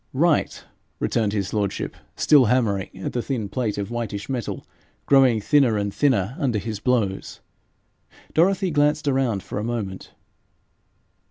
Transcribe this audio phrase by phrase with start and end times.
[0.13, 0.63] 'Right,'
[0.99, 4.65] returned his lordship, still hammering at the thin plate of whitish metal
[5.05, 7.39] growing thinner and thinner under his blows.
[8.33, 10.11] Dorothy glanced around her for a moment.